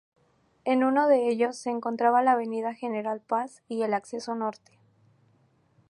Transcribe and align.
En 0.65 0.83
uno 0.83 1.07
de 1.07 1.29
ellos 1.29 1.57
se 1.57 1.69
encontraba 1.69 2.23
la 2.23 2.31
Avenida 2.31 2.73
General 2.73 3.21
Paz 3.21 3.61
y 3.67 3.83
el 3.83 3.93
Acceso 3.93 4.33
Norte. 4.33 4.79